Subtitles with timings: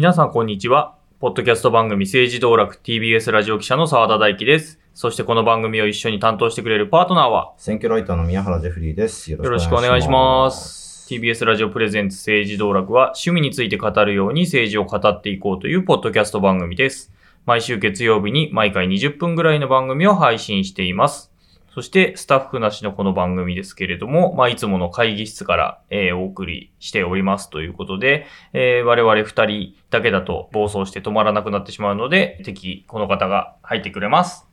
[0.00, 0.96] 皆さんこんにちは。
[1.18, 4.80] ポッドキャスト番組政治道楽 TBS ラジオ記者の澤田大樹です。
[4.94, 9.30] そしてこの番組を一緒に担当してくれるパートナーは、選挙ライターの宮原ジェフリーです。
[9.30, 11.06] よよろしくお願いします。
[11.12, 17.12] TBS ラジオプレゼンツ政治道楽は趣味について語るように政治を語っていこうというポッドキャスト番組です。
[17.44, 21.29] 毎週月曜日に毎回20分ぐらいの番組を配信しています。
[21.72, 34.48] そしてスタッフなしのこの番組ですけれども、まあ、いつもの会議室から、えーお送りしておりますということで、えー我々二人だけだと暴走して止まらなくなってしまうので、敵、この方が入ってくれます。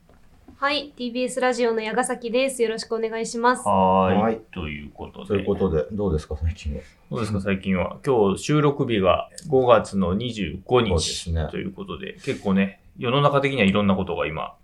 [0.58, 2.62] はい、TBS ラジオの矢ヶ崎です。
[2.62, 3.68] よろしくお願いします。
[3.68, 4.22] はーい。
[4.22, 5.28] はいということで。
[5.28, 6.82] ということで、どうですか、最近は？
[7.10, 7.98] どうですか、最近は？
[8.06, 14.56] 今日収録日が5月の25そうで日すねということで、結構ね、世の中的にはいろんなことが今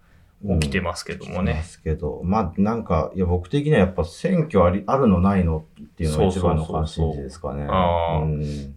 [0.59, 1.53] 起きてますけどもね。
[1.53, 7.65] ですけど、まあ、なんか、いや、僕的にはやっぱ選挙あり、あるのないのっていうのが一番の関心事ですかね。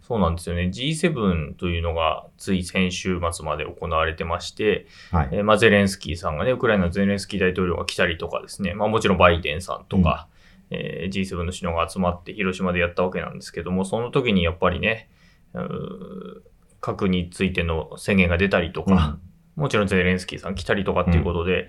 [0.03, 0.71] そうなんですよね。
[0.73, 5.29] G7 というのがつい先週末まで行われてまして、はい。
[5.33, 10.29] えーまあ、ゼレンスキーさんがね、ウクライナのゼレンスキー大統領が来たりとかですね、まあもちろんバイデンさんとか、
[10.71, 15.11] えー G7 の首脳が集まって広島でやったわけなんですけども、その時にやっぱりね、
[16.81, 19.19] 核についての宣言が出たりとか、
[19.57, 21.69] もちろんゼレンスキーさん来たりとかっていうことで、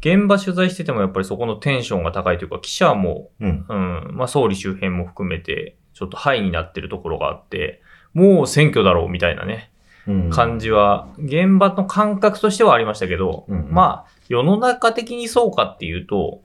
[0.00, 3.66] 現場取材しててもやっぱりそこのテンションが高いというか、記者も、うん。
[3.68, 7.80] うん、まあ総理周辺も含めて、ちょっとハイになってるところがあって、
[8.12, 9.70] もう選挙だろうみたいなね、
[10.06, 16.42] うん感じは、現場の感覚としてはありましたけど、うんうんまあ、世の中的にそうかっていうと、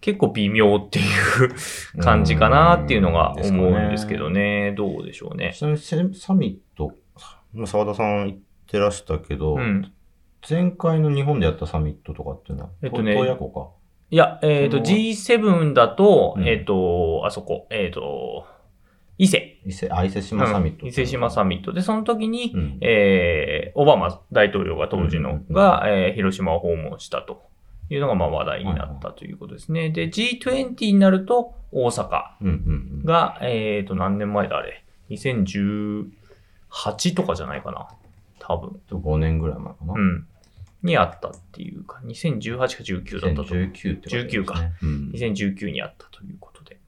[0.00, 1.54] 結構微妙っていう
[2.02, 4.74] 感じかなっていうのが思うんですけどね。
[4.76, 5.52] どうでしょうね。
[5.54, 6.92] ちなみにセサミット、
[7.54, 9.92] まあ澤田さん言ってらしたけど、うん。
[10.48, 13.70] 前回の日本でやったサミットとかっていうのは、えっとね洞爺湖か。
[14.10, 18.46] いや、えっ、と、その G7 だと、うんえっ、と、あそこ、えっ、と、
[19.16, 19.58] 伊勢。
[19.64, 27.42] 伊勢、あ、伊勢志摩サミット、うん伊勢志摩サミットで、その時に、うんえーオバマ大統領が当時のが、えー広島を訪問したと
[27.88, 29.88] いうのがまあ話題になったということですね。
[29.88, 33.04] で、G20 になると大阪うんうんうん。
[33.04, 37.88] が、えっ、と、何年前だあれ ?2018 とかじゃないかな
[38.40, 38.80] 多分。
[38.90, 39.94] 5年ぐらい前かな。
[39.94, 40.26] うん。
[40.82, 43.54] にあったっていうか、2018か19だったと。
[43.54, 44.42] 2019ってことですね。
[44.42, 45.10] 19かうん。
[45.14, 46.80] 2019にあったということで。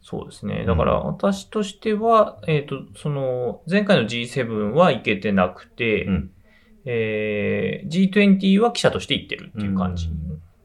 [0.00, 0.64] そうですね。
[0.66, 6.30] だから私としては、えっ、と、その、前回の G7 は行けてなくて、うん
[6.84, 10.10] えー G20 は記者として行ってるっていう感じ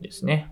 [0.01, 0.51] ですね。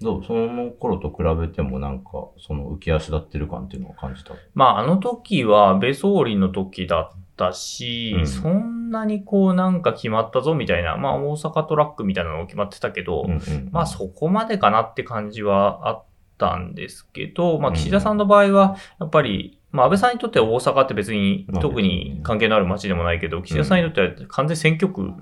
[0.00, 4.34] どうその頃と比べてもなんか、その浮き足立ってる感っていうのを感じた？
[4.54, 7.16] まあ、あの時は安倍総理の時だった
[7.52, 8.26] し、うん。
[8.26, 16.04] そんなにこうなんか決まったぞみたいな、まあ大阪トラックみたいなのも決まってたけど、うんうんまあそこまでかなって感じはあっ
[16.38, 17.74] たんですけど、まあうん。
[17.74, 25.12] 岸田さんの場合は、やっぱり、まあ安倍さんにとっては大阪って別にまあ特に関係のある街でもないけど、岸田さんにとっては完全選挙区。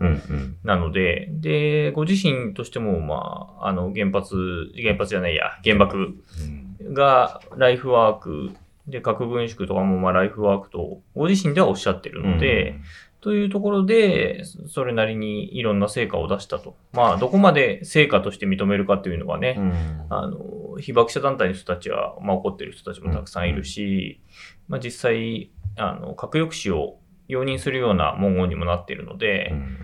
[0.63, 4.37] なので、で、ご自身としても、まあ、あの原発、
[4.81, 6.95] 原発じゃないや、原爆うん。
[6.95, 8.51] がライフワーク
[8.87, 12.81] で、核軍縮とかもまあライフワークとご自身ではおっしゃってるので、、
[13.25, 16.77] というところで、それなりにいろんな成果を出したと。
[16.93, 20.07] まあ、どこまで成果として認めるかっていうのはね、うん。
[20.11, 24.21] あの、被爆者団体の人たちは、まあ、怒ってる人たちもたくさんいるし、
[24.69, 29.79] まあ、実際、あの、核抑止を容認するような文言にもなっているので、うん。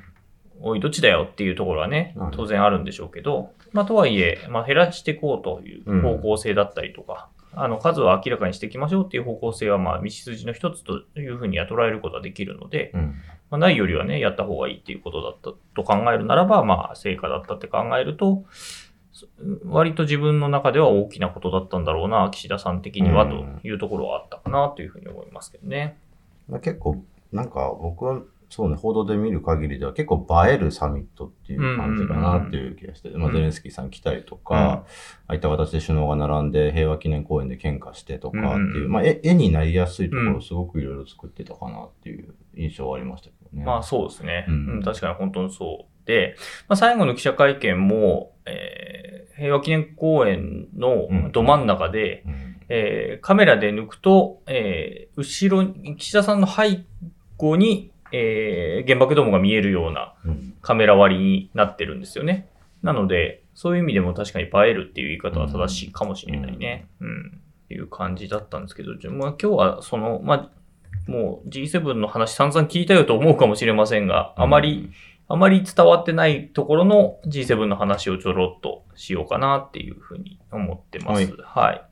[0.62, 13.14] おい、どっちだよっていうところはねうん、当然あるんでしょうけど、まあ、とはいえ、まあ、減らしていこうという方向性だったりとか、あの、数を明らかにしていきましょうっていう方向性は、まあ、道筋の一つというふうには捉えることができるので、うん
[13.50, 18.44] まあ、ないよりはね、やった方がいいっていうことだったと考えるならば、まあ、成果だったって考えると、
[19.12, 19.26] そ
[19.64, 25.98] 割と自分の中では大きなことだったんだろうな、岸田さん的にはうんというところはあったかなというふうに思いますけどね。
[26.48, 28.20] まあ結構、なんか僕は、
[28.50, 34.84] そうね、報道で見る限りでは結構映えるサミットっていう感じかなっていう気がして、まあうんゼレンスキーさん来たりとか、あ
[35.28, 43.64] あいった形で首脳が並んで平和記念公園で喧嘩してとかっていう、うんまあ絵絵になりやすいとこうんろをすごくいろいろ作ってたかなっていう印象はありましたけどね。
[43.64, 44.46] まあそうですね。
[44.48, 44.66] うん。
[44.66, 46.34] うん確かに本当にそうで、
[46.68, 52.56] まあ、最後の記者会見も、えー平和記念公園のど真ん中で、うん。
[52.68, 56.84] えーカメラで抜くと、えー後ろに、岸田さんの背
[57.38, 62.48] 後に、えー原爆ドームが見えるようなうんカメラ割りになってるんですよね。
[62.82, 66.86] なので、そういう意味でも確かに映えるっていう言い方は正しいかもしれないね。
[67.00, 67.40] うん。
[67.70, 74.90] いう感じだったんですけど、じゃあまあ今日はその、まあ、もう G7 の話散々聞いたよと思うかもしれませんが、あまり、
[75.28, 81.22] あまり伝わってないところの G7 の話をちょろっとしようかなっていうふうに思ってます。
[81.22, 81.82] はいはい。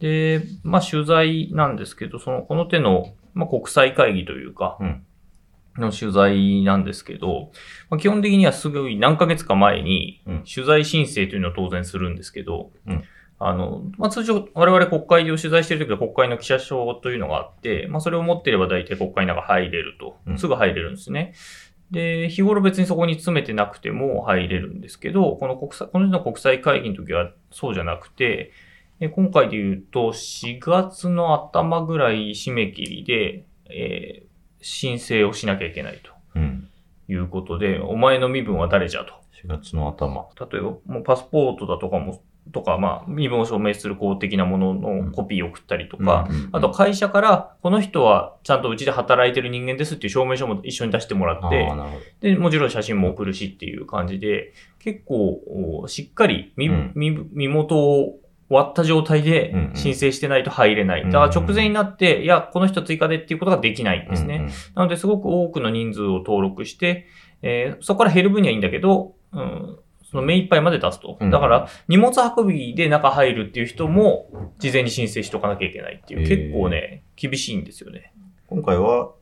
[0.00, 5.04] で、まあ取材なんですけど、その、この手のまあ、国際会議というか、うん
[5.76, 7.50] の取材なんですけど、
[7.90, 13.04] まあ、基本的にはすごい何ヶ月か前にうん取材申請というのを当然するんですけど、うん
[13.44, 20.34] あの、まあ、通常我々国会を取材しているときは国会の記者証というのがあって、まあ、それを持っていれば大体国会の中入れるとう。
[20.34, 21.34] んすぐ入れるんですね。
[21.90, 28.52] で、日頃別にそこに詰めてなくても入れるんですけど、この国際、この時の国際会議の時はそうじゃなくて、
[29.00, 34.31] え今回で言うと、4月の頭ぐらい締め切りで、えー
[34.62, 36.00] 申請をしなきゃいけない
[36.34, 36.68] うん。
[37.06, 39.14] ということで、お前の身分は誰じゃと。
[39.44, 40.28] 4月の頭。
[40.50, 42.22] 例えば、もうパスポートだとかも、
[42.52, 51.70] とか、まあ、身分を証明する公的なもののコピーを送ったりとか、あと会社から、この人はちゃんとうちで働いてる人間ですっていう証明書も一緒に出してもらって。
[52.20, 55.40] で、もちろん写真も送るしっていう感じで、結構、
[55.82, 58.18] おしっかり身,、うん身身元を
[58.52, 61.04] 割った状態で申請してないと入れない。
[61.04, 64.50] だから直前になって、いや、この人追加でっていうことができないんですね。
[64.74, 67.06] なので、すごく多くの人数を登録して、
[67.42, 69.78] えーそこから減る分にはいいんだけど、うん、
[70.12, 71.16] その目いっぱいまで出すと。
[71.18, 74.28] うんだから、荷物運びで中入るっていう人も、
[74.58, 78.12] 事前に申請しとかなきゃいけないっていう、結構ね、厳しいんですよね。
[78.48, 79.12] 今回は、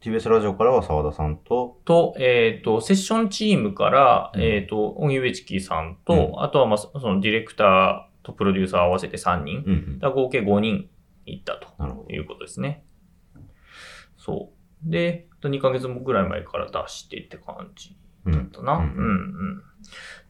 [0.00, 9.62] TBS ラジオからは澤田さんと、と、えっ、と、セッションチームから、うんえっ、と、荻上チキさんと、うんあとは、まあ、そそのディレクターとプロデューサー合わせて3人。
[9.66, 9.98] うんうん。
[9.98, 10.88] だ合計5人
[11.26, 12.06] 行ったと。
[12.10, 12.84] いうことですね。
[14.16, 14.52] そ
[14.86, 14.90] う。
[14.90, 17.96] で、2ヶ月ぐらい前から出してって感じ
[18.26, 18.50] うん。
[18.52, 18.74] だな。
[18.74, 18.92] ううんんう
[19.58, 19.62] ん。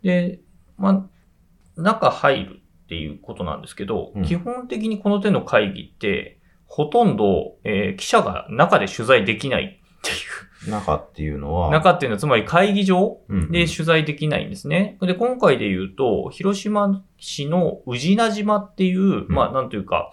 [0.02, 0.40] で、
[0.76, 9.68] まあ、中入るっていうことなんですけど、うん基本的にこの手の会議って、ほとんど、えー記者が中で取材できないっ
[10.02, 10.18] ていう。
[10.66, 14.96] 中っていうのは、中っていうのはつまり会議場うんうんで取材できないんですね。
[15.00, 20.10] で、今回で言うと、広島市の宇品島っていう、まあ、なんというか、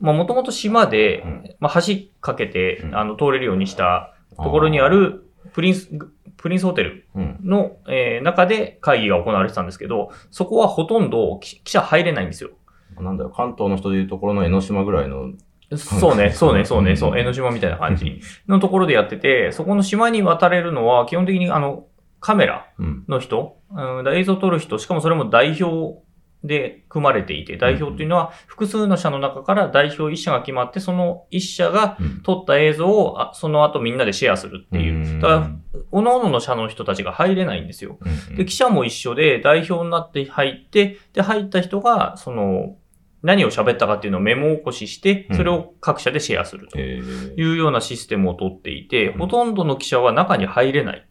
[0.00, 5.90] まあ、もともと島で、うんまあ、橋かけて、うんあの、通れるようにしたところにあ、る、プリンス、
[6.36, 7.48] プリンスホテルあーうん。
[7.48, 12.50] の、えー中で会議が行われてたんですけど、そこはほとんど記記者入れないんですよ。
[12.98, 15.32] なんだよ、関東の人でいうところの江ノ島ぐらいの、
[15.74, 16.96] そうね、そうね、そうね、うん。
[16.96, 21.86] そう、江ノ島みたいな感じのところでやってて、そこの島に渡れるのは、基本的にあの、
[22.20, 23.04] カメラうん。
[23.08, 26.00] の人、うん、映像を撮る人、しかもそれも代表
[26.44, 32.22] で組まれていて、代表っていうのは複数の社の中から代表1社が決まって、その1社がうん。
[32.22, 35.20] 撮った映像をあその後みんなでシェアするっていう。
[35.20, 35.50] だから、
[35.92, 37.98] 各々の社の人たちが入れないんですよ。
[38.30, 38.36] うん。
[38.36, 42.76] で、記者も一緒で代表になって入って、で、入った人が、その、
[43.22, 46.78] 何を喋ったかっていうのをメモ起こしして、それを各社でシェアすると。
[46.78, 47.34] えー。
[47.34, 49.18] いうようなシステムを取っていて、うん。
[49.18, 51.06] ほとんどの記者は中に入れない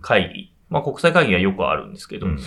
[0.00, 0.54] 会議。
[0.68, 2.38] まあ国際会議はよくあるんですけど、うん。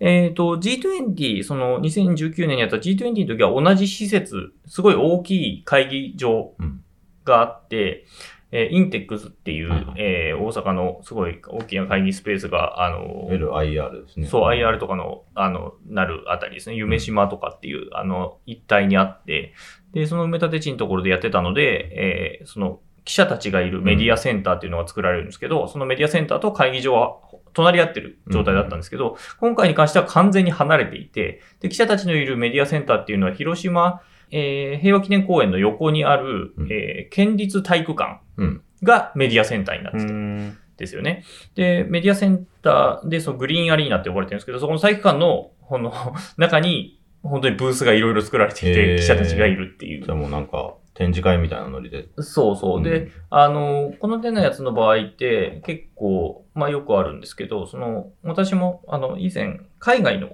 [0.00, 6.80] えっ、と、G20、その2019年にやった G20 の時は同じ施設、すごい大きい会議場うん。
[7.24, 8.06] があって、
[8.52, 9.94] えーインテックスっていう、はいはい。
[9.98, 14.26] えー大阪のすごい大きな会議スペースが、あの、LIR ですね。
[14.26, 16.76] そう、IR とかの、あの、なるあたりですね。
[16.76, 19.54] 夢島とかっていう、あの、一帯にあって、
[19.92, 27.16] で、その埋め立て地のところでやってたので、えーその、記者たちがいるメディアセンターっていうのが作られるんですけど、そのメディアセンターと会議場は
[27.54, 38.62] 隣り合ってる状態だったんですけど、今回に関しては完全に離れていて、で、記者たちのいるメディアセンターっていうのは広島、えー平和記念公園の横にある、うんえー県立体育館うん。
[38.82, 40.56] がメディアセンターになっうてて、ん。
[40.78, 41.24] ですよね。
[41.54, 45.92] で、メディアセンターで、そのグリーンアリーナって呼ばれてるんですけど、そこの体育館の、この
[46.38, 50.04] 中に、本当にブースがいろいろ作られていへて、ー記者たちがいるっていう。
[50.06, 52.08] じゃあもうなんか、展示会みたいなノリで。
[52.20, 52.78] そうそう。
[52.78, 60.30] うんで、あの、この手のやつの場合って、結構、まあよくあるんですけど、その、私も、あの、以前、海外の、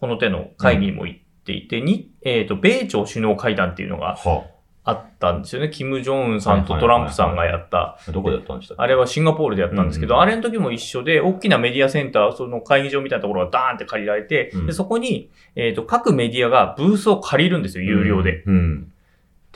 [0.00, 4.44] この手の会議にも行っていて、に、えっ、と、米朝首脳会談っていうのがは
[4.84, 5.70] あったんですよね。
[5.70, 8.12] キム・ジョンウンさんとトランプさんがやった、あ。
[8.12, 18.42] どこでやったんでしたあれはシンガポールでやったんですけど、うんうんあれの時も一緒で、大きなメディアセンター、その会議場みたいなところがダーンって借りられて、うんでそこに、えっ、と、各メディアがブースを借りるんですよ、有料で。。
[18.46, 18.92] うん。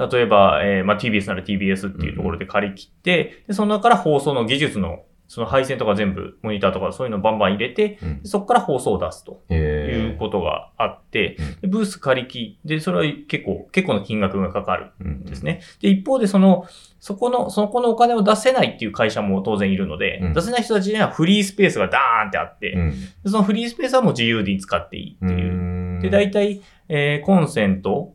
[0.08, 14.90] 例えば、えーまあ、TBS なら TBS っていうところで借り切って、でその中から放送の技術の、その配線とか全部、モニターとかそういうのをバンバン入れて、うんでそこから放送を出すといへうことがあって、うんでブース借り切って、それは結構、結構な金額がかかる。
[15.00, 15.44] うんです。
[15.44, 15.60] ね。
[15.80, 16.66] で、一方でその、
[16.98, 22.90] そこの、そこのお金を出せないっていう会社も当然いるので、うん出せない人たちにはフリースペースがダーンってあって、うん。
[22.90, 25.52] でそのフリースペースはもう自由に使っていいっていう。
[25.52, 25.56] う
[25.98, 28.14] んで、大体、えーコンセント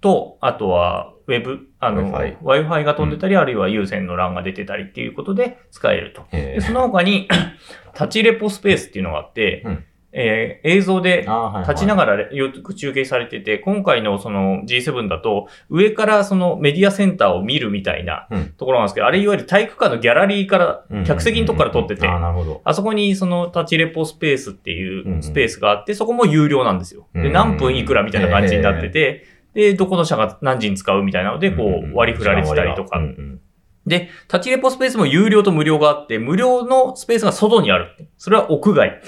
[0.00, 6.24] と、あとは、ウェブ、あの、Wi-Fi Wi-Fi が飛んでたり、あるいは有線の LAN が出てたりっていうことで使えると。
[6.32, 7.28] へで、その他に、
[7.94, 9.84] 立ちレポスペースっていうのがあって、うん。
[10.16, 11.26] えー映像で
[11.68, 18.46] 立ちながらよく中継されてて、今回のその G7 だと、上からそのメディアセンターを見るみたいなうん。
[18.56, 27.08] ところなんですけど、あれいわゆる体育館のギャラリーからうん、客席のとこから撮ってて、あそこにその立ちレポスペースってうんいううんスペースがあって、そこも有料なんですよ。
[27.12, 27.32] で、うん。
[27.32, 29.24] 何分いくらみたいな感じになってて、
[29.54, 32.98] で、どこの社が何時に使うみたいなので、こう割り振られてたりとか。
[32.98, 33.40] うんうん。
[33.86, 38.08] で、立ちレポスペースも有料と無料があって、無料のスペースが外にあるって。
[38.16, 39.00] それは屋外。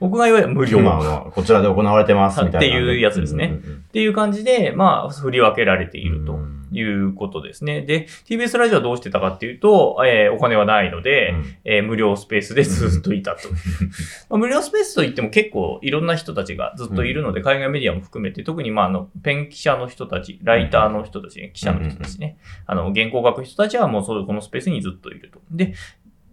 [0.00, 0.80] 屋外は無料。
[0.80, 2.58] まあまあ、こちらで行われてますみたいな。
[2.58, 3.60] っていうやつですね。
[3.64, 6.34] うんうんっていう感じで、まあ、振り分けられていうんると。
[6.34, 7.82] うんいうことですね。
[7.82, 13.48] で、TBS ラジオはどうしてたかっていうと、えーお金はないので、えー無料スペースでずっといたと。
[14.28, 25.40] まあ無料スペースといっても結構いろんな人たちがずっといるので、海外メディアも含めて、特にまああの、ペン記者の人たち、ライターの人たち、ね、記者の人たちね、あの、原稿を書く人たちはもうそうこのスペースにずっといると。
[25.50, 25.74] で、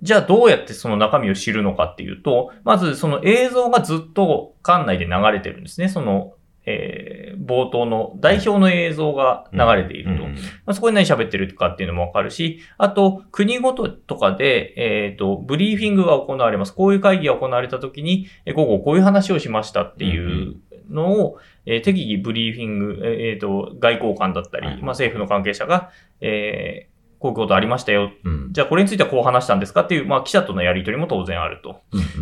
[0.01, 5.87] じゃあどうやってその中身を知るのかっていうと、まずその映像がずっと館内で流れてるんですね。
[5.87, 6.33] その、
[6.65, 10.23] えー冒頭の代表の映像が流れていると。
[10.23, 16.73] うんうんまあ、そこで何喋ってるかっていうのもわかるし、あと、国ごととかで、えっ、と、ブリーフィングが行われます。
[16.73, 20.55] こういう会議が行われたときに、え午後こういう話をしましたっていう
[20.89, 25.91] のを、えー適宜ブリーフィング、えーえーと、外交官だったり、はいまあ、政府の関係者が、
[26.21, 26.93] えー
[27.23, 28.11] こういうことありましたよ。
[28.25, 31.81] うんじゃあこれについてはこう話したんですかっていう、まあ、記者とのやり取りも当然あると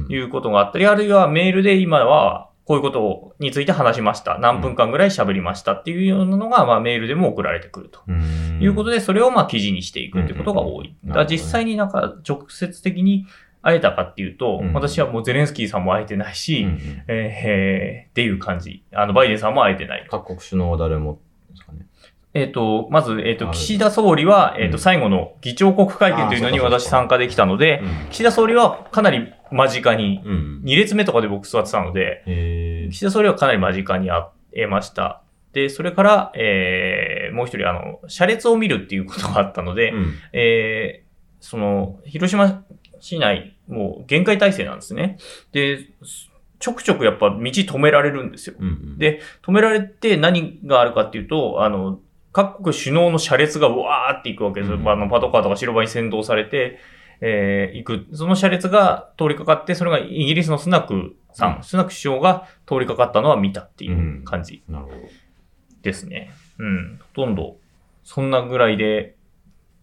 [0.09, 4.37] いうことがあったり、あるいはメールで今は、こういうことについて話しました。
[4.37, 8.01] 何分間ぐらい喋りましたっていうようなのが、まあ、メールでも送られてくると。
[8.07, 10.95] うんいうことで、それをまあ記事にしていくっていうことが多い。
[11.03, 13.25] うんだから実際になんか直接的に
[13.63, 18.83] 会えたかっていうと、うん私はもうゼレンスキーさんも会えてないし、うんうんえーっていう感じ。
[18.93, 20.05] あの、バイデンさんも会えてない。
[20.09, 21.87] 各国首脳は誰もですかね。
[22.33, 30.61] えっ、と、まず、えっ、と、岸田総理は、えっ、と、うん最後の議長国会見というのに私参加できたので、うん岸田総理はかなり間近に、うん。
[30.63, 35.21] 2列目とかで僕座ってたので、岸田総理はかなり間近に会えました。
[35.53, 41.11] で、それから、えーもう一人、あの、車列を見るっていうことがあったので、うんえー
[41.41, 42.63] その、広島
[42.99, 45.17] 市内、もう限界体制なんですね。
[45.51, 45.79] で、
[46.59, 48.55] ちょくちょくやっぱ道止められるんですよ。
[48.59, 51.99] うんうんで止められて何があるかっていうと、あの、
[52.31, 54.73] 各国首脳の車列がわーって行くわけです。
[54.73, 56.79] うんあの、パトカーとか白バイに先導されて、
[57.19, 58.15] えー行く。
[58.15, 64.97] その車列が通りかかって、それがイギリスのスナクさん、うんスナク首相が通りかかったのは見たっていう感じなるほど。
[65.81, 66.31] ですね。
[66.57, 66.99] うん。
[66.99, 67.57] ほとんど、
[68.03, 69.15] そんなぐらいで、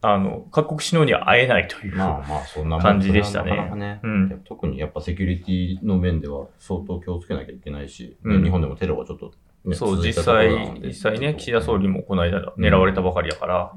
[0.01, 1.97] あの、各国首脳には会えないという。
[1.97, 9.33] まあまあ、そんな感じでしたねなかなかねうん特にやっぱセキュリティの面では相当気をつけなきゃいけないし、うん日本でもテロがちょっと、
[9.65, 10.49] ねそう、実際、
[10.81, 13.73] で実際ね、岸田総理もこの間狙われたばかりだから、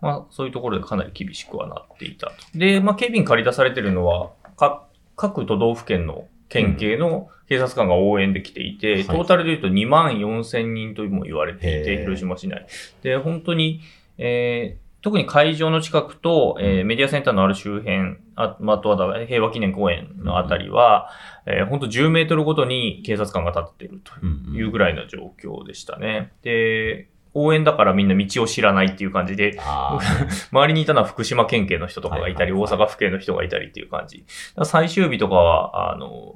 [0.00, 2.34] まあ、そういうところでかなり厳しくはなっていたと。
[2.54, 12.66] で、まあ、警備に借り出されてるのは、か各都道府県の県警の警察官が応援できていて、はいトータルで言うと2万4千人とも言われていて、へー広島市内。
[13.02, 13.80] で、本当に、
[14.18, 21.08] えー特に会場の近くと、えーメディアセンターのある周辺、あまああとは平和記念公園のあたりは、
[21.46, 26.32] えー本当10メートルごとに警察官が立っているとうんいうぐらいの状況でしたね。
[26.42, 29.98] で、応援だからみんな道を知らないっていう感じで、あ
[30.50, 34.24] 周りにいたのは福島県警の人とかがいたり、大阪府警の人がいたりっていう感じ。
[34.64, 36.34] 最終日とかは、あの、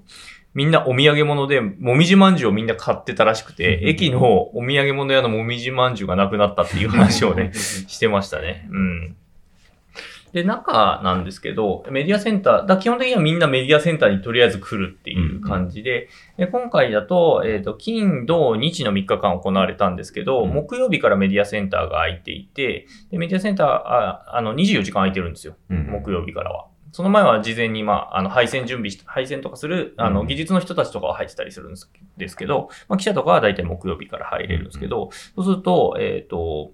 [0.54, 8.68] みんなお土産物で、もみじまんじゅうをみんな買ってたらしくて、うん駅のお土産物屋のもみじまんじゅうがなくなったっていう話をね、してましたね。
[8.70, 9.16] うん。
[10.34, 25.56] で、中なんですけど、メディアセンター、だ基本的にはみんなメディアセンターにとりあえず来るっていう感じで、で今回だと、えっ、と、金、土、日の3日間行われたんですけど、うん木曜日からメディアセンターが空いていて、でメディアセンター、ああの、24時間空いてるんですよ。
[25.70, 26.66] うん木曜日からは。
[26.94, 31.74] その前は事前に、まあ、あの、配線準備して、配線とかする、あの、うん技術の人たちとかは入ってたりするん
[32.16, 36.70] ですけど、まあ、記者とかは大体木曜日から入れるんですけど、そうすると、えっ、と、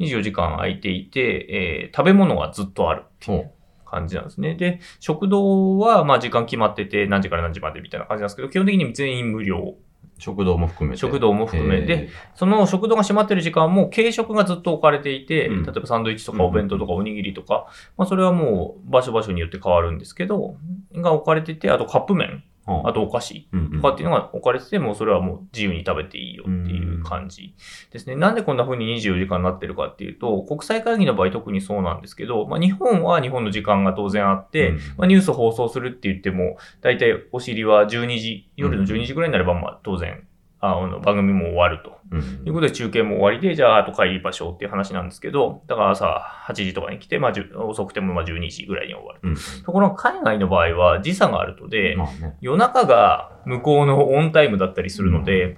[0.00, 1.46] 24時間空いていて、
[1.86, 3.52] えー食べ物がずっとあるっていう
[3.86, 4.56] 感じなんですね。
[4.56, 9.76] で、食堂は、まあ、時間決まってて、何時から何時までみたいな感じなんですけど、基本的に全員無料。
[10.20, 11.00] 食堂も含めて。
[11.00, 15.64] 食堂も含めて、その食堂が閉まってる時間も軽食がずっと置かれていて、うん。
[15.64, 20.56] 例えばサンドイッチとかお弁当とかおにぎりとか、まあそれはもう場所場所によって変わるんですけど、
[20.94, 27.54] が置かれてて、あとカップ麺、うんあとお菓子うんとかっていうのが置かれてて、もうそれはもう自由に食べていいよっていう感じ
[27.90, 28.16] ですね。
[28.16, 34.76] なんでこんな風に24時間になってるかっていうと、国際会議の場合特にそうなんですけど、まあ日本は日本の時間が当然あって、うん。
[34.98, 40.26] まあ、ニュース放送するって言っても、大体お尻は12時、夜の12時ぐらいになれば、まあ当然、
[40.62, 41.98] あの、番組も終わると。
[42.10, 49.20] うんということで中継も終わりで、じゃあ後帰りましょうっていう話なんですけど、だから朝8時とかに来て、まあ10遅くてもまあ12時ぐらいに終わる。
[49.22, 49.36] うん。
[49.64, 52.36] ところが海外の場合は時差があるとで、まあね。
[52.40, 55.56] 夜中が向こうのオンタイムだったりするので、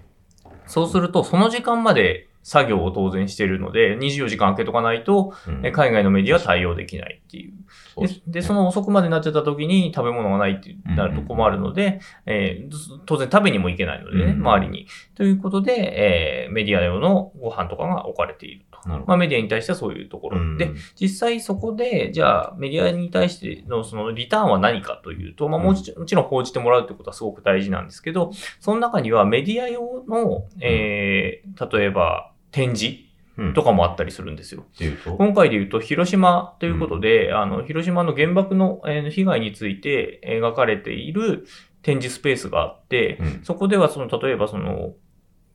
[0.66, 7.52] そうするとその時間まで作業を当然しているので、24時間空けとかないと、うんえ海外のメディアは対応できないっていう。
[7.94, 12.72] そうでで、その遅くまでになっちゃった時に食べ物がないってなると困るので、えー
[13.06, 14.86] 当然食べにも行けないのでね、うん周りに。
[15.14, 18.72] ということで、えーメディア用のご飯とかが置かれていると。
[19.06, 20.40] まあメディアに対してはそういうところ。
[20.40, 20.70] うんで、
[21.00, 32.98] 実際そこで、じゃあメディアに対してのそのリターンは何かというと、まあもちもちろん報じてもらうということはすごく大事なんですけど、その中にはメディア用の、えー例えば展示
[33.38, 33.54] うん。
[33.54, 34.66] とかもあったりするんですよ。
[34.78, 41.46] うと、今回で言うと、広島ということで、あの、広島の原爆の、えー被害について描かれている
[41.82, 43.40] 展示スペースがあって、うん。
[43.42, 44.92] そこでは、その、例えばその、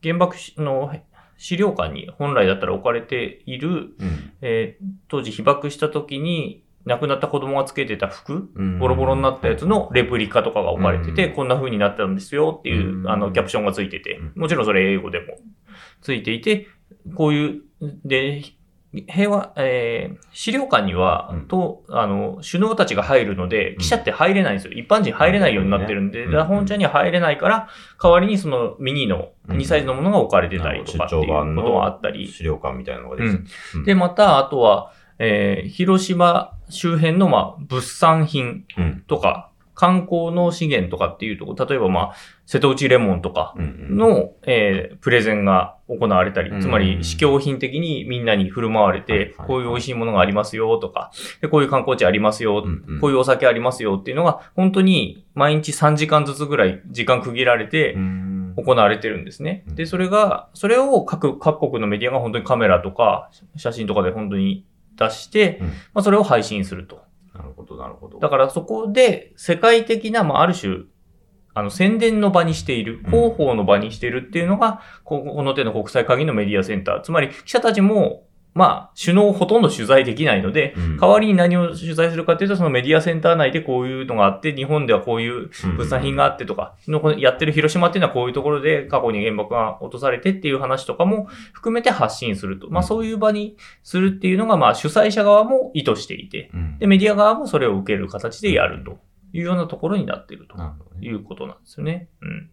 [0.02, 0.92] 原爆の
[1.38, 3.74] 資料館に本来だったら置かれている、う
[4.06, 4.34] ん。
[4.42, 8.80] えー当時被爆した時に亡くなった子供がつけてた服、うん。
[8.80, 11.36] ボロボロになったやつのレプリカとかが置かれてて、うん。
[11.36, 13.10] こんな風になったんですよっていう、うん。
[13.10, 15.38] あの、キャプションがついててうん、もちろんそれ英語でも
[16.02, 16.68] ついていて、
[17.16, 17.62] こういう、
[18.06, 18.44] で、
[19.08, 21.48] 平和、えー資料館には、うん。
[21.48, 24.74] と、あの、首脳たちが入るので、記者って入れないんですよ。
[24.74, 27.70] 一般人入れないようになってるんで、本社には入れないから、
[28.02, 29.58] 代わりにそのミニのうん。
[29.58, 32.28] 2サイズのものが置かれてたりとかっていうことがあったり。
[32.28, 33.44] 資料館みたいなのができてる
[33.76, 33.84] うん。
[33.84, 39.04] で、また、あとは、えー広島周辺の、まあ、物産品うん。
[39.08, 42.14] とか、観光の資源とかっていうところ、例えばまあ、
[42.48, 49.48] 瀬戸内レモンとかうんの、えープレゼンが行われたり、うんつまり試供品的にみんなに振る舞われはいては、い。
[49.48, 51.12] こういう美味しいものがありますよとか、
[51.42, 53.00] でこういう観光地ありますよ、うんうん。
[53.02, 58.54] こういうお酒ありますよっていうのが、本当に毎日3時間ずつぐらい時間区切られてうん。
[58.58, 59.64] 行われてるんですね。
[59.68, 59.72] う。
[59.74, 59.76] ん。
[59.76, 65.68] で、それが、それを各、各国のメディアが本当にカメラとか写真とかで本当に出して、うん。
[65.68, 67.02] まあ、それを配信すると。
[67.36, 68.18] なるほど、なるほど。
[68.20, 70.86] だからそこで世界的な、まあ、ある種、
[71.58, 73.12] あの、宣伝の場にしている、うん。
[73.12, 77.02] 広報の場にしているっていうのが、ここの手の国際会議のメディアセンター。
[77.02, 80.98] つまり、記者たちも、まあ、首脳をほとんど取材できないので、うん。
[80.98, 92.68] 代わりに何を取材するかっていうと、そのメディアセンター内でこういうのがあって、日本ではこういう物産品があってとか、のやってる広島っていうのはこういうところで過去に原爆が落とされてっていう話とかも含めて発信すると。
[92.70, 96.78] まあそういう場にするっていうのが、まあ主催者側も意図していて、うん。
[96.78, 98.98] で、メディア側もそれを受ける形でやると
[99.34, 100.58] いうようなところになっていると
[101.02, 102.10] いうことなんですよね。
[102.22, 102.50] うん。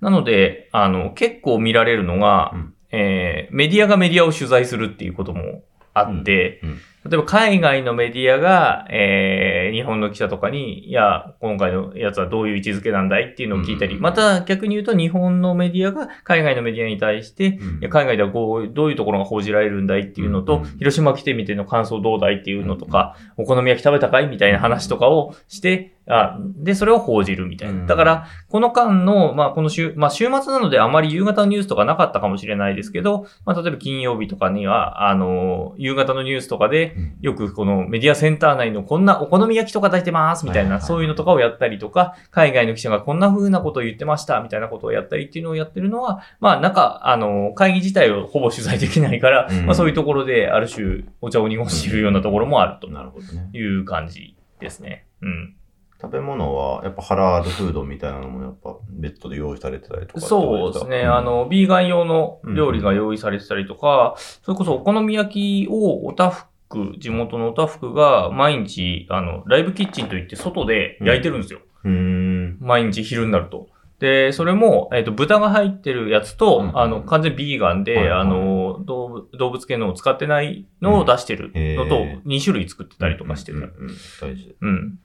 [0.00, 6.76] なので、あの、結構見られるのが、うんえーメディアがメディアを取材するっていうこともあって、うんうん。
[7.10, 14.02] 例えば海外のメディアが、えー日本の記者とかに、いや、今回のやつはどういう位置づけなんだいっていうのを聞いたり、うん。
[14.02, 17.78] また逆に言うと日本のメディアが海外のメディアに対して、うん。
[17.80, 20.78] いや海外ではこう、どういうところが報じられるんだいっていうのと、うん。
[20.78, 27.74] 広島来てみての感想どうだいっていうのとか、お好み焼き食べたかいみたいな話とかをして、あで、それを報じるみたいな。
[27.74, 53.48] うんだから、この間の、まあ、この週、まあ、週末なのであまり夕方のニュースとかなかったかもしれないですけど、まあ、例えば金曜日とかには、あの、夕方のニュースとかで、うんよくこのメディアセンター内のこんなお好み焼きとか出してますみたいな、そういうのとかをやったりとか、海外の記者がこんな風なことを言ってましたみたいなことをやったりっていうのをやってるのは、まあなんか、あの、会議自体をほぼ取材できないから、うんまあそういうところである種お茶を濁しているようなところもあるとなるほどね。
[53.52, 55.06] いう感じですね。
[55.22, 55.56] うん。
[56.00, 61.04] 食べ物は、やっぱハラールフードみたいなのもやっぱ別途で用意されてたりとかそうですね。
[61.04, 71.60] あ、の、ビーガン用の料理が用意されてたりとか、それこそお好み焼きをおたふく、地元のおたふくが毎日、あの、ライブキッチンといって外で焼いてるんですよ。
[71.84, 72.58] うん、うーん。
[72.60, 73.68] 毎日昼になると。
[74.00, 83.58] で、それも、えっ、と、豚が入ってるやつと、うんあの、完全ビーガンで、はいはいあの、動物動物系のを使ってないのを出してるのと、うんへー2種類作ってたりとかしてた。
[83.58, 84.54] うんうんうん大事。
[84.60, 84.98] うん。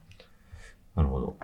[1.00, 1.36] なるほど。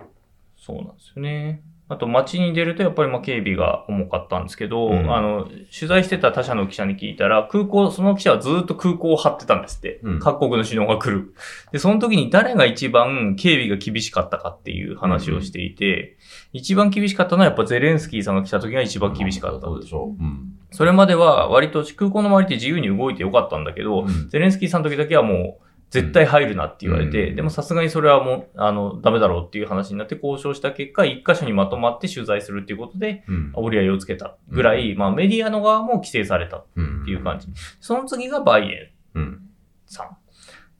[0.55, 1.63] そうなんですよね。
[1.89, 10.01] あと街に出るとやっぱりまあ警備が重かったんですけど、うんあの、取材してた他社の記者に聞いたら、空港、その記者はずっと空港を張ってたんですって。
[10.03, 11.33] うん各国の首脳が来る。
[11.71, 16.17] で、その時に誰が一番警備が厳しかったかっていう話をしていて、
[16.51, 19.65] 一番厳しかったのはやっぱゼレンスキーさんが来た時が一番厳しかった。
[19.65, 20.21] そうでしょう。
[20.21, 20.53] うん。
[20.71, 33.51] それまでは割と空港の周りって自由に動いてよかったんだけど、うんゼレンスキーさんの時だけはもう、絶対入るなって言われて、うんでもさすがにそれはもう、あの、ダメだろうっていう話になって交渉した結果、一箇所にまとまって取材するっていうことで、うん。
[33.53, 37.47] 折り合いをつけたぐらい、まあメディアの側も規制されたっうんていう感じ。
[37.79, 39.23] その次がバイエうん。
[39.23, 39.49] ン
[39.85, 40.17] さん。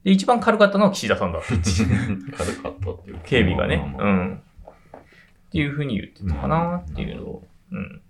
[0.04, 1.48] で、一番軽かったのは岸田さんだった。
[2.38, 3.20] 軽かったっていう。
[3.24, 3.78] 警備がね。
[3.78, 4.36] まあまあまあうん。
[4.36, 7.43] っていうふうに言ってたかなっていうのを。
[7.72, 8.02] うん。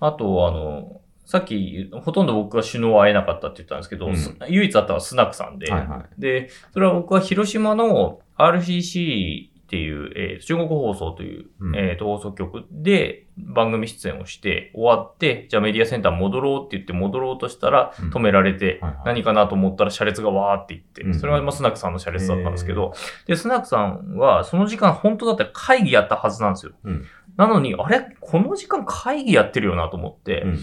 [0.00, 4.16] あと、あの、さっき、ほとんど僕は首脳は会えなかったって言ったんですけど、うん。
[4.16, 11.76] す唯一会ったのはスナクさんで、はいはで、それは僕は広島の RCC っていう、えー中国放送という、うん。
[11.76, 18.10] えーと放送局で番組出演をして終わって、じゃあメディアセンター戻ろうって言って戻ろうとしたらうん。
[18.10, 21.14] 止められて、何かなと思ったら車列がわーって行って、うん。
[21.14, 22.92] それはまあスナクさんの車列だったんですけど、
[23.28, 26.72] で、スナクさんはその時間本当だったら会議やったはずなんですよ。
[26.82, 27.04] うん。
[27.36, 28.16] なのに、あれ？
[28.20, 30.58] この時間会議やってるよなと思って、うん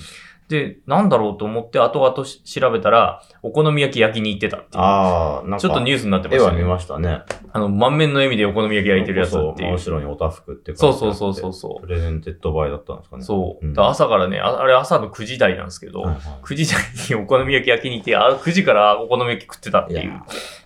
[0.47, 4.83] で、なんだろうと思って後々し調べたら、お好み焼き焼きに行ってたっていう。
[4.83, 6.69] ああ、なんか、ちょっとニュースになってま絵は見したね。
[6.69, 7.21] ましたね。
[7.51, 9.73] あの、満面の笑みでお好み焼き焼いてるやつそうっていう。
[9.73, 13.19] 後ろにおたふくってそうそうそうそうそ presented by だったんですかう。
[13.19, 13.25] ね。
[13.25, 13.65] そう。
[13.65, 20.21] うんだから朝からねあ、あれ朝の9時台なんですけど、はいはい9時台にお好み焼き焼きに行って、あ9時からお好み焼き食ってたっていやいう。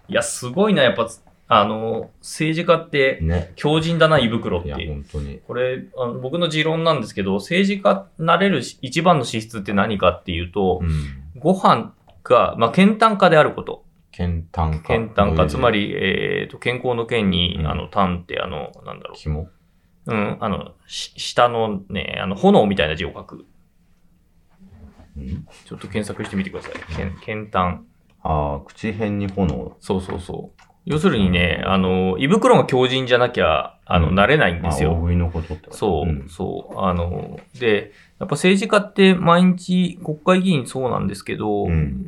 [0.09, 1.07] いや、すごいな、やっぱ、
[1.53, 3.51] あの、政治家ってね。
[3.57, 4.71] 強靭だな、胃袋って。
[4.71, 5.41] 本当に。
[5.45, 11.39] これあの、僕の持論なんですけど、政治家なれるし一番の資質って何かっていうと、うん。
[11.39, 13.83] ご飯が、まあ、健単化であること。
[14.11, 14.87] 健単化。
[14.87, 15.89] 健単化、つまり。
[15.89, 19.41] り、えっ、と、健康の健に、うんあの、単って、あの、なんだろ紐？
[19.41, 19.51] う。
[20.05, 23.45] うん、あの、し下のね、あの、炎みたいな字を書く。
[25.17, 25.45] うん？
[25.65, 26.73] ちょっと検索してみてください。
[26.95, 27.85] 健、健単。
[28.23, 29.75] ああ、口辺に炎。
[29.81, 30.61] そうそうそう。
[30.85, 34.93] 要するにね、あの、胃袋が強靭じゃなきゃ、あの、うんなれないんまあ、ですよ。
[34.93, 36.79] 大食いのことってそう、んそう。
[36.79, 42.07] あの、で、やっぱ政治家って毎日国会議員そうなんですけど、うん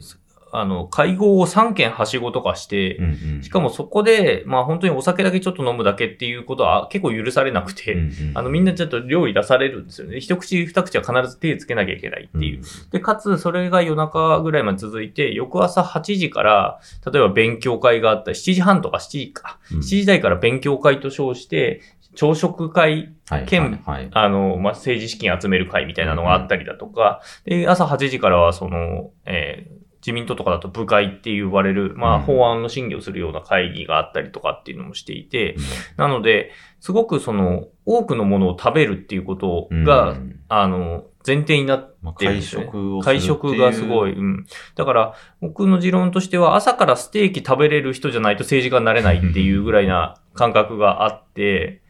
[0.55, 3.43] あの、会合を3件はしごとかして、うんうん。
[3.43, 10.19] しかもそこで、まあ本当にお酒だけちょっと飲むだけっていうことは結構許されなくて、うんうん、あのみんなちょっと料理出されるんですよね。
[10.19, 12.61] 一口二口は必ず手つけなきゃいけないっていう。
[12.91, 16.79] で、かつそれが夜中ぐらいまで続いて、翌朝8時から、
[17.11, 19.57] 例えば勉強会があった7時半とか7時か。
[19.71, 21.81] うん、7時台から勉強会と称して、
[22.15, 32.21] 朝食会はい、兼はいはい、あの、まあ、政治資金集める会みたいなのがあったりだとか、で、朝8時からは、その、えー自民党とかだと部会って言われる、まあ、うん。
[32.23, 35.55] 法案の審議をするような会議があったりとかっていうのもしていて、
[35.95, 40.39] なので、すごくその、多くのものを食べるっていうことうんが、うん。
[40.49, 42.57] あの、前提になってるんです
[43.01, 44.13] 会食がすごい。
[44.13, 44.45] うん。
[44.75, 51.81] だから、僕の持論としては、朝からステーキ食べれる人じゃないと政治家になれないっていうぐらいな感覚があって、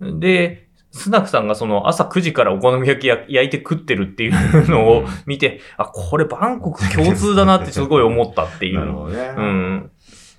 [0.00, 8.78] で、スナクさんがその朝9時からお好み焼きや焼いて食ってるっていうのを見て、あ、これバンコク共通だなってすごい思ったっていう。
[8.78, 9.34] なるほどね。
[9.36, 9.90] うん。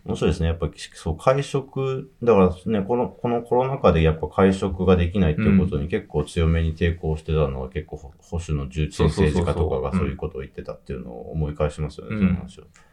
[0.05, 0.47] 面白いですね。
[0.47, 12.45] やっぱ、そう、会食、だからね、この、このコロナ禍でやっぱ会食ができないっていうことに結構強めに抵抗してたのは結構保守の重鎮政治家とかがそういうことを言ってたっていうのを思い返しますよね、うんその話を。
[12.45, 12.92] そうそうそうそう。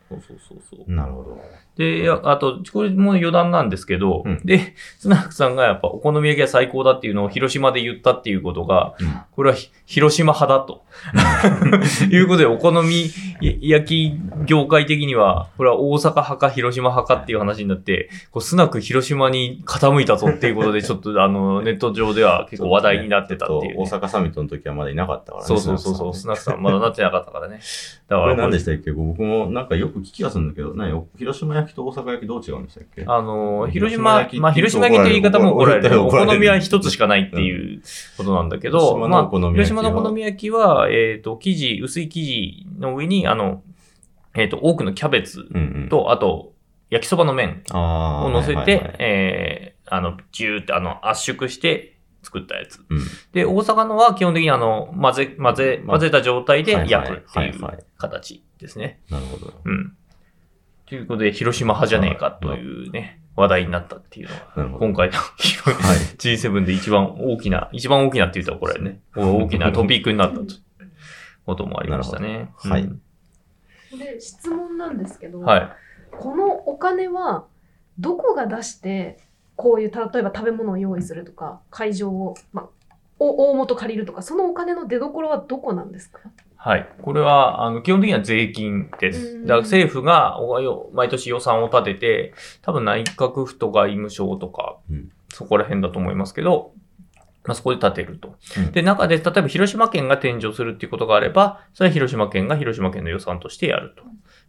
[0.86, 1.40] なるほど。
[1.76, 8.94] で、あと、これも余談なんですけど、うんで、 スナックさんがやっぱお好み焼きが最高だっていうのを広島で言ったっていうことが、
[9.32, 10.82] これはひ広島派だと。
[12.10, 13.10] いうことで、お好み
[13.60, 23.90] 焼き業界的には、これは大阪派か広島派かっていう話になって、こうスナック広島に傾いたぞっていうことで、ちょっとあの、ネット上では結構話題になってたっていう、大ね。
[23.90, 25.46] 阪サミットの時はまだいなかったからね。
[25.46, 27.60] そうそうそうそう、スナックさんまだなってなかったからね。
[28.08, 28.90] だからこれ何でしたっけ？
[28.92, 31.06] 僕もなんかよく聞きがするんだけど、何？
[31.16, 33.04] 広島焼きと大阪焼きどう違うんでしたっけ？
[33.06, 36.02] あの、広広島、まあ、広島焼きって言い方も怒られる。
[36.02, 37.82] お好みは一つしかないっていう
[38.16, 43.62] ことなんだけど、まあ広島のお好み焼きは、えっ、と、生地、薄い生地の上に、あの、
[44.34, 45.88] えっ、と、多くのキャベツうんうん。
[45.88, 46.52] と、あと、
[46.90, 48.96] 焼きそばの麺を乗せて、はいはいはい。
[48.98, 52.84] えーあの、ジューって、あの、圧縮して作ったやつ。
[52.88, 53.00] うん
[53.32, 59.00] で、大阪のは基本的にあの、混ぜ、混ぜ、ま混ぜた状態で焼くってはいう形ですね。
[59.10, 59.52] なるほど。
[59.64, 59.96] うん。
[60.86, 64.78] ということで、広島派じゃねえかというね、話題になったっていうのが。
[64.78, 65.96] 今回のはい。
[66.18, 70.46] G7 で一番大きな、一番大きなって言ったらこれね、大きな トピックになったと
[71.46, 72.50] こともありましたね。
[72.56, 73.02] はいうん
[73.98, 75.68] で質問なんですけど、はい。
[76.12, 77.46] このお金は
[77.98, 79.18] どこが出して
[79.60, 86.20] こういう例えば食べ物を用意するとか会場を、まあ、お大元借りるとかそのお金の出所はどこなんですか？
[86.56, 86.86] はい。
[87.00, 89.34] これは、あの、基本的には税金でうす。
[89.38, 96.72] んだから政府がおよ毎年予算を立てて、多分内閣府と外務省とか、うんそこら辺だと思いますけど、
[97.44, 98.34] まあ、そこで立てると。
[98.58, 103.94] うんで、中で、例えば広島県が転除するっていうことがあれば、それは広島県が広島県の予算としてやる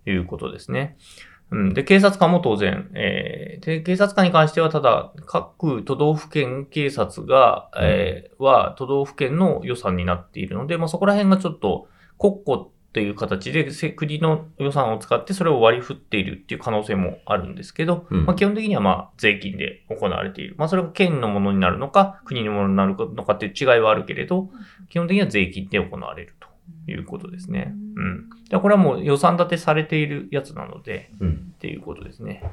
[0.06, 0.98] ということですね。
[0.98, 1.31] うん、
[1.74, 11.88] で、警察官も当然、えーで、警察官に関しては、ただ、各都道府県警察が、えーは、都道府県の予算になっているので、まあ、そこら辺がちょっと、
[12.18, 18.26] 国庫という形でせ国の予算を使ってそれを割り振っているっていう可能性もあるんですけど、うん。
[18.26, 20.56] まあ、基本的にはまあ税金で行われている。
[20.58, 24.50] まあそれが県のものになるのか、国のものになるのかっていう違いはあるけれど、
[24.90, 26.51] 基本的には税金で行われると
[26.88, 27.74] いうことですね。
[27.96, 28.30] うん。
[28.50, 31.54] でこれはもう予算立てされているやつなので、うん。
[31.56, 32.44] っていうことですね。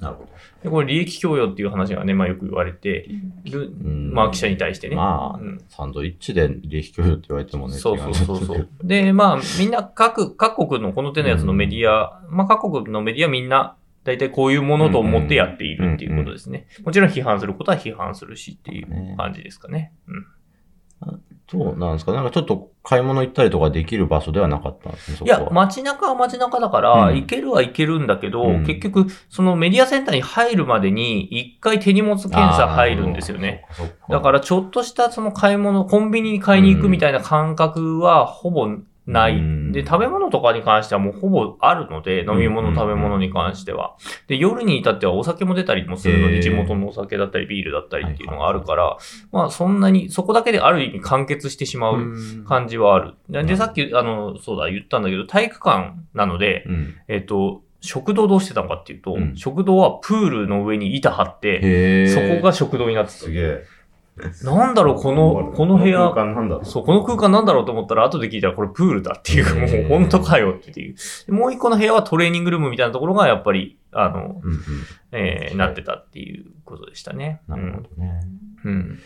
[0.00, 0.28] なるほど。
[0.62, 3.06] で、これ利益供与っていう話がね、まあよく言われて
[3.44, 4.96] いる、うんまあ記者に対してね。
[4.96, 7.74] まあうんサンドイッチで利益供与って言われてもね。
[7.74, 8.68] そうそうそうそ違う。
[8.82, 16.66] で、まあ、みんな各、各国のこの手のやつのメディア、まあ各国のメディアみんな、大体こういうものと思ってやっているっていうことですね。
[16.84, 19.92] もちろん批判することは批判するしっていう感じですかね。
[20.08, 21.20] うん。
[21.50, 22.12] そうなんですか？
[22.12, 25.48] なんかちょっと買い物行ったりとかできる場所ではなかったんですね、そいや。
[25.50, 33.64] 街中は街中だから、うん行けるは行けるんだけど、うん結局、そのメディアセンターに入るまでに、一回手荷物検査入るんですよね。
[34.08, 38.68] だから、ちょっとしたその買い物、コンビニに買いに行くみたいな感覚はほぼ
[39.12, 39.36] ない。
[39.36, 43.96] うんで、食べ物とかに関してはもうほぼあるので、飲み物、うん食べ物に関しては。
[44.26, 48.96] で、夜に至ってはお酒も出たりもするので、地元のお酒だったりビールだったりっていうのがあるから、
[49.32, 53.14] まあそんなに、そこだけである意味完結してしまううん感じはある。
[53.28, 56.94] で、うんさっき、あの、そうだ、言ったんだけど、体育館なので、うん。
[57.08, 63.30] えっと、食堂どうしてたのかっていうと、うん食堂はプールの上に板張って、へそこが食堂になってたす。
[63.30, 63.64] げえ。
[64.44, 70.94] なんだろう、この、この部屋、空間なんだろうそう、この空間なんだろうと思ったら、後で聞いたらこれプールだっていう、もう本当かよってい
[71.28, 71.34] う。
[71.34, 74.60] もう一個の部屋はトレーニングルームみたいなところが、やっぱり、あの、うんうん。
[75.12, 77.40] えー、なってたっていうことでしたね。
[77.48, 78.20] なるほどね。
[78.64, 78.72] うん。
[78.72, 78.98] うん。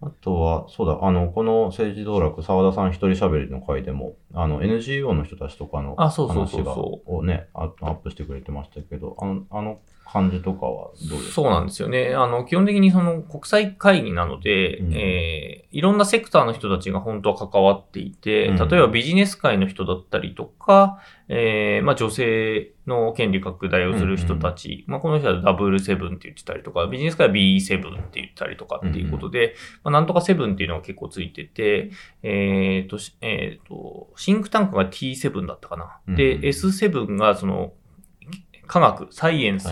[0.00, 11.32] あとは、そうだ、あの、この政治道楽、沢田さん一人喋りの回でも、あの、NGO の人たちとかのあそうそうそう話がそうをね、アアップしてくれてましたけど、あの、あの感じとかはどうですか？
[11.34, 12.14] そうなんですよね。
[12.14, 14.92] あの、基本的にその国際会議なので、うん。
[14.94, 18.56] えーいろんなセクターの人たちが本当は関わっていて、うん。
[18.56, 31.90] 例えばビジネス界の人だったりとか、えーまあ女性の権利拡大をする人たち、まあこの人はダブルセブンって言ってたりとか、ビジネス界は B7 って言ったりとかっていうことで、まあなんとかセブンっていうのが結構ついてて、
[32.22, 36.16] えっ、と、しえっ、と、シンクタンクが T7 だったかな。
[36.16, 37.74] で、うん S7 がその、
[38.68, 39.68] 科学、サイエンス。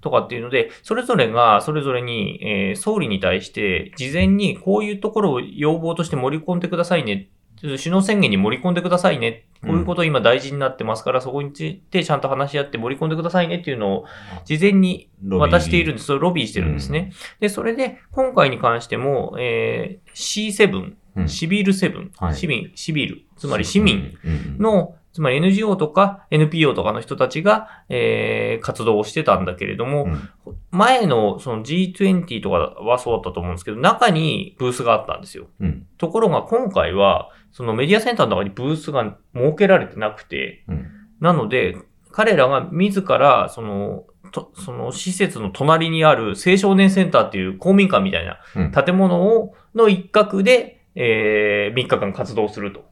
[0.00, 7.28] とかっていうので、それぞれが、それぞれに、えー総理に対して、事前にこういうところを要望として盛り込んでくださいね。
[7.60, 9.44] 首脳宣言に盛り込んでくださいね。
[9.64, 13.56] こういうこと今大事になってますから、そこについてちゃんと話し合って盛り込んでくださいね。
[13.58, 14.04] っていうのを
[14.44, 16.06] 事前に渡しているんです。
[16.06, 17.12] それロビーしてるんですね。
[17.38, 21.28] で、それで、今回に関しても、えー C7、うん。
[21.28, 22.34] シビル7、はい。
[22.34, 24.16] 市民、シビル、つまり市民。
[24.24, 24.58] うん。
[24.58, 30.28] の、つまり NGO とか NPO とかの人たちが、えー活動をしてたんだけれども、うん
[30.70, 35.48] 前のその G20 とかはそうだったと思うんですけど、中にブースがあったんですよ。
[35.60, 35.86] うん。
[35.98, 40.86] ところが今回は、そのメディアセンターの中にブースが設けられてなくて、うん。
[41.20, 41.76] なので、
[42.10, 52.84] 彼らが自ら、その、とその施設の隣にある青少年センターっていう公民館みたいなうん建物を、の一角で、えー、3日間活動すると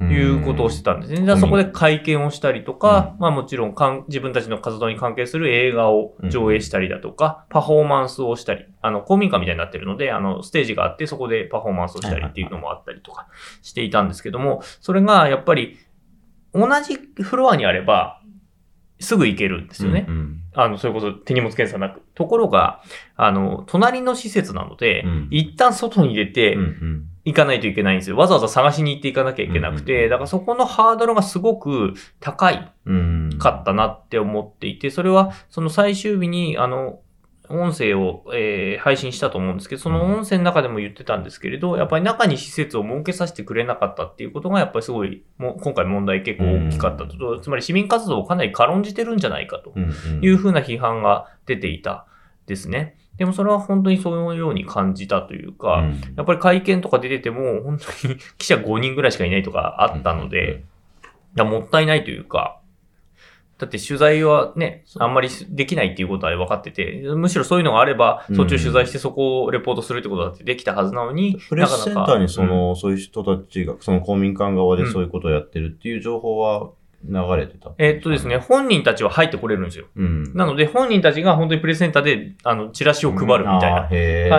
[0.00, 1.24] いうことをしてたんですね。
[1.24, 3.20] じゃあそこで会見をしたりとか、うん。
[3.20, 13.28] まあもちろんかん自分たちの活動に関係する映画を上映したりだとか、パフォーマンスをしたり、あの、公民館みたいになってるので、あの、ステージがあって、そこでパフォーマンスをしたりっていうのもあったりとか
[13.62, 15.78] していたんですけども、それがやっぱり、
[16.54, 18.21] 同じフロアにあれば、
[19.02, 20.06] すぐ行けるんですよね。
[20.08, 22.02] うんあの、それこそ手荷物検査なく。
[22.14, 22.82] ところが、
[23.16, 28.16] あの、隣の施設なので、うん一旦外に出て、うんうん行かないといけないんですよ。
[28.16, 33.30] わざわざ探しに行っていかなきゃいけなくて、うんうんうんだからそこのハードルがすごく高いうん。
[33.38, 36.98] かったなって思っていて、それはその最終日に、あの、
[37.48, 47.40] 音声を、えー配信したと思うんですけど、その音声の中でも言ってたんですけれど、やっぱり中に施設を設けさせてくれなかったっていうことが、やっぱりすごい、もう今回問題結構大きかったと。
[47.40, 49.74] つまり市民活動をかなり軽んじてるんじゃないかと。
[50.20, 52.06] いうふうな批判が出ていた
[52.46, 52.96] ですね。
[53.18, 56.00] でもそれは本当にそういうように感じたというか、うん。
[56.16, 60.64] やっぱり会見とか出てても、本当に 記者5人ぐらいしかいないとかあったので、
[61.36, 62.58] もったいないというか、
[63.62, 76.70] だって取材はね、あんまりできないっていうことは分かってて、むしろそういうのがあれば、うんそっちを取材してそこをレポートするってことだってできたはずなのに、プレスセンターにそうんの、そういう人たちが、その公民館側でそういうことをやってるっていう情報は
[77.08, 77.70] 流れてた。
[77.78, 78.38] えーっとですね、。
[78.38, 79.86] 本人たちは入ってこれるんですよ。
[79.94, 80.34] うん。
[80.34, 83.88] なので、本人たちが本当にプレスセンターで、あの、チラシを配るみたいなな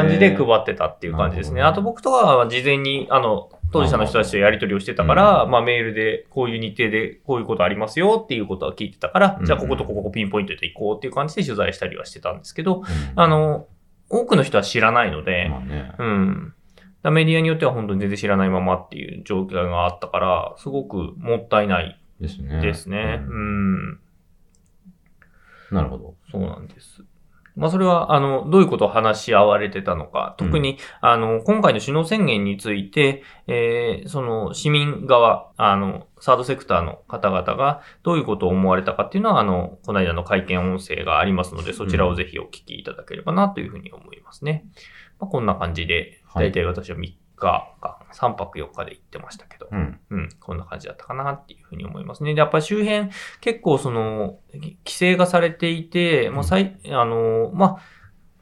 [0.01, 1.61] 感じで配ってたっていう感じですね。
[1.61, 12.83] あと僕とかは事前に、あの、当事者の人たちとやり取りをしてたから、うんまあメールでこういう日程でこういうことありますよっていうことは聞いてたから、うんじゃあこことここピンポイントで行こうっていう感じで取材したりはしてたんですけど、うん
[13.15, 13.67] あの、
[14.09, 15.91] 多くの人は知らないので、まあね。
[15.97, 16.53] うん。
[17.01, 22.61] だメディアによっては本当に全然知らないままっていう状況があったから、すごくもったいないですね。
[22.61, 23.23] ですね。
[23.27, 23.99] ううんん。
[25.71, 26.15] なるほど。
[26.31, 27.03] そうなんです。
[27.55, 44.65] まあ、それは、あの、どういうことを話し合われてたのか、特に、あの、今回の首脳宣言について、えーその、市民側、あの、サードセクターの方々が、どういうことを思われたかっていうのは、あの、この間の会見音声がありますので、そちらをぜひお聞きいただければな、というふうに思いますね。
[45.19, 46.47] まあ、こんな感じで、はい。
[46.49, 47.39] 大体私は3日
[47.81, 49.99] か、3泊4日で行ってましたけど、うん。
[50.09, 52.33] うん、こんな感じだったかなっていうふうに思いますね。
[52.33, 53.09] で、やっぱり周辺、
[53.41, 57.77] 結構その、規制がされていて、まあ、さい、あの、まあ、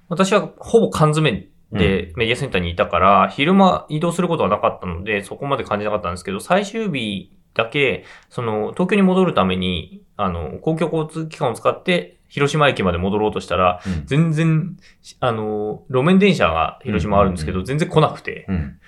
[0.10, 1.32] 私はほぼ缶詰
[1.72, 14.06] でメディアセンターにいたから、昼間移動することはなかったので、そこまで感じなかったんですけど、最終日だけ、その、東京に戻るために、あの、公共交通機関を使って、広島駅まで戻ろうとしたら、うん。
[14.06, 14.78] 全然、
[15.20, 18.80] あの、路面電車が広島あるんですけど、うん全然来なくて、うん。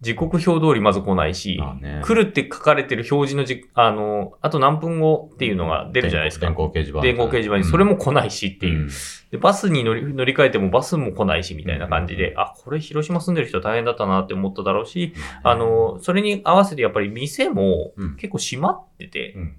[0.00, 2.00] 時刻表通りまず来ないし、まあね。
[2.02, 6.46] 来るって書かれてる表示のじ、あの、あと何分後っていうのが出るじゃないですか。
[6.46, 7.00] 電光掲示板。
[7.02, 8.78] 電光掲示板に、それも来ないしっていう。
[8.80, 8.90] うん。
[9.30, 18.16] で、バスに乗り乗り換えてもバスも来ないしみたいな感じで、あ、これ広島住んでる人は大変だったなって思っただろうし、あ、の、それに合わせてやっぱり店もうん。
[18.16, 19.56] 結構閉まってて、うん。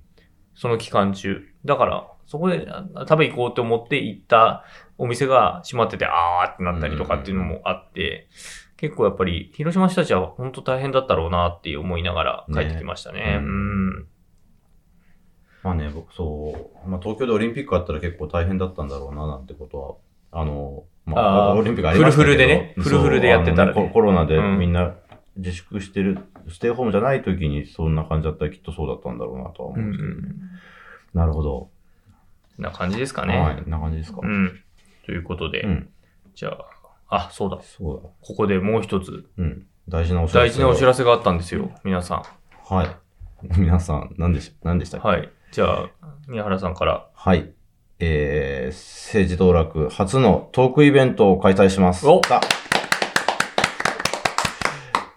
[0.56, 1.44] その期間中。
[1.66, 4.64] だから、そこであ食べ行こうと思って行った
[4.98, 8.30] お店が閉まってて、あーってなったりとかっていうのもあって、
[8.82, 13.20] 結構やっぱり広島の人たちは本当大変だったろうなって思いながら帰ってきましたね。
[13.20, 14.08] ねうん。
[15.64, 24.96] まあね、僕そう、まあ東京でオリンピックあったら結構大変だったんだろうな、なんてことは、あの、まあ、あーオリンピックありましたけどフルフルでねフルフルでやってたらねココロナでうんみんな
[25.36, 26.18] 自粛してる、
[26.50, 30.40] ステイホームじゃない時にそんな感じだったらきっとそうだったんだろうなとは思ううんんですけど、うん。
[31.14, 31.70] なるほど。
[32.58, 33.38] な感じですかね。
[33.38, 34.20] はい、な感じですか。
[34.22, 34.60] うん。
[35.06, 35.90] ということで、うん。
[36.36, 36.66] じゃあ、
[37.12, 37.60] あ、そうだ。
[37.62, 38.10] そうだ。
[38.22, 39.68] ここでもう一つ、うん。
[39.88, 40.50] 大事なお知らせ。
[40.50, 41.70] 大事なお知らせがあったんですよ。
[41.84, 42.24] 皆さ
[42.66, 42.96] はい。
[43.60, 45.04] 皆さん、何でし、何でしたっん。
[45.04, 45.08] け？
[45.10, 45.30] はい。
[45.52, 45.90] じゃあ、
[46.28, 47.08] 宮原さんから。
[47.14, 47.52] はい。
[48.00, 52.08] えー、政治道楽初のトークイベントを開催します。
[52.08, 52.42] おあ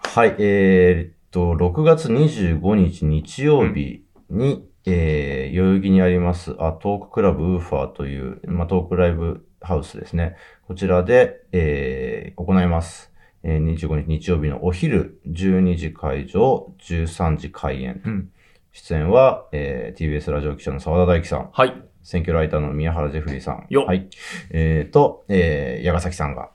[0.02, 10.37] はい、えーっと、6月25日日曜日に、えー、代々木にあります、あ、トーククラブウーファーという、まあ、トークライブハウスですね。
[10.66, 13.12] こちらで、えー、行います。
[13.42, 18.00] えー、25日日曜日のお昼12時会場、13時開演。
[18.05, 18.31] うん。
[18.72, 21.50] 出演は、えー、TBS ラジオ記者の澤田大樹さん。
[21.53, 21.83] はい。
[22.03, 23.66] 選挙ライターの宮原ジェフリーさん。
[23.68, 24.09] よっはい。
[24.50, 26.50] えー、と、えー、矢ヶ崎さんが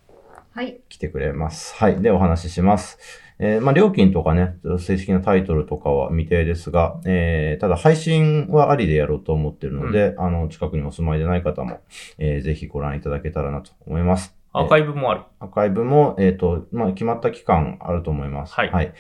[0.52, 0.82] はい。
[0.90, 1.76] 来てくれます。
[1.76, 2.02] はい。
[2.02, 2.98] で、お話しします。
[3.40, 11.80] えー、まあ、料金とかね、正式なタイトルとかは未定ですが、えー、ただ配信はありでやろうと思ってるので、あの、近くにお住まいでない方も、
[12.18, 14.36] えー、ぜひご覧いただけたらなと思います。
[14.52, 15.22] アーカイブもある。
[15.40, 18.54] アーカイブも、えっ、と、まあ、決まった期間あると思います。
[18.54, 18.94] はい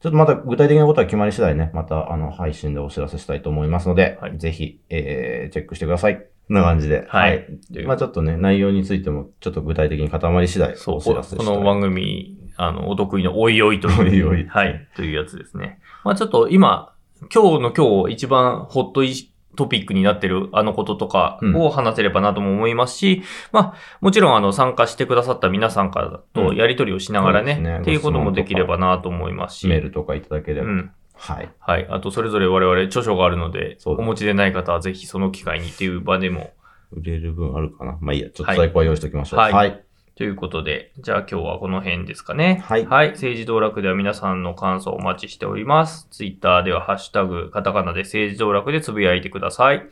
[0.00, 6.16] ちょっとまた具体的なことは決まり次第ね、また、あの、配信でお知らせしたいと思いますので、はいぜひ、えー、チェックしてください。
[6.16, 7.04] こんな感じで。
[7.06, 11.46] はいでまあちょっとね、内容についても、ちょっと具体的に固まり次第、そう、お知らせしたい。
[11.46, 14.28] この番組、あの、お得意のおいおいという。
[14.28, 14.86] おいおいはい。
[14.94, 15.80] というやつですね。
[16.04, 16.92] まあちょっと今、
[17.32, 29.66] 今日の今日一番ホットイトピックになってるあのこととかを話せればなとも思いますし、まあもちろんあの参加してくださった皆さんからとやり取りをしながらね、うんねっていうこともできればなと思いますし。
[29.66, 30.68] メールとかいただければ。
[30.68, 30.90] うん。
[31.14, 31.50] はい。
[31.58, 31.86] はい。
[31.90, 36.52] あと、それぞれ我々著書があるので、お持ちでない方はぜひその機会にっていう場でも。
[36.92, 37.98] 売れる分あるかな。
[38.00, 39.40] まあいいや、ちょっはいと在庫は用意しておきましょう。
[39.40, 39.84] はいはい。
[40.20, 42.62] ということで、じゃあ今日はこの辺ですかね。
[42.66, 43.12] はいはい。
[43.12, 46.08] 政治道楽では皆さんの感想をお待ちしております。
[46.10, 49.82] ツイッターではハッシュタグ、カタカナで政治道楽でつぶやいてください。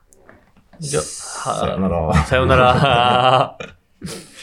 [0.80, 2.12] じゃあ、さよなら。
[2.24, 3.56] さよなら。